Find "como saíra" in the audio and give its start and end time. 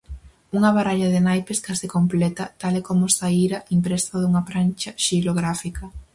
2.89-3.63